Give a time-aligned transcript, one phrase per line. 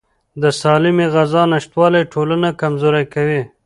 [0.41, 3.41] د سالمې غذا نشتوالی ټولنه کمزوري کوي.